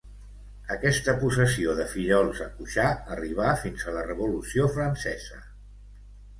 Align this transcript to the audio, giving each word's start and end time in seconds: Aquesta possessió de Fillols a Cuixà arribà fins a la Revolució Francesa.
Aquesta 0.75 1.13
possessió 1.23 1.75
de 1.81 1.85
Fillols 1.91 2.41
a 2.47 2.49
Cuixà 2.55 2.87
arribà 3.17 3.53
fins 3.67 3.87
a 3.93 3.97
la 3.99 4.09
Revolució 4.11 4.73
Francesa. 4.81 5.43